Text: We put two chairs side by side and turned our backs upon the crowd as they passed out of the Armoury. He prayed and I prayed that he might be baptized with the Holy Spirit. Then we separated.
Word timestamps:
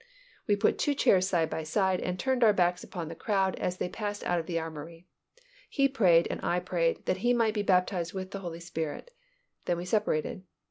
We 0.47 0.55
put 0.55 0.79
two 0.79 0.95
chairs 0.95 1.27
side 1.29 1.51
by 1.51 1.61
side 1.61 1.99
and 2.01 2.17
turned 2.17 2.43
our 2.43 2.53
backs 2.53 2.83
upon 2.83 3.07
the 3.07 3.13
crowd 3.13 3.55
as 3.59 3.77
they 3.77 3.87
passed 3.87 4.23
out 4.23 4.39
of 4.39 4.47
the 4.47 4.57
Armoury. 4.57 5.05
He 5.69 5.87
prayed 5.87 6.25
and 6.31 6.41
I 6.43 6.59
prayed 6.59 7.05
that 7.05 7.17
he 7.17 7.35
might 7.35 7.53
be 7.53 7.61
baptized 7.61 8.11
with 8.11 8.31
the 8.31 8.39
Holy 8.39 8.61
Spirit. 8.61 9.11
Then 9.65 9.77
we 9.77 9.85
separated. 9.85 10.41